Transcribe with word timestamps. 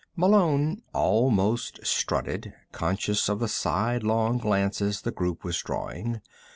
Malone 0.15 0.81
almost 0.95 1.79
strutted, 1.85 2.51
conscious 2.71 3.29
of 3.29 3.37
the 3.39 3.47
sidelong 3.47 4.39
glances 4.39 5.01
the 5.03 5.11
group 5.11 5.43
was 5.43 5.59
drawing. 5.59 6.21